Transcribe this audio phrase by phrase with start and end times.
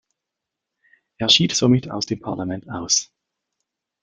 [1.19, 3.11] Er schied somit aus dem Parlament aus.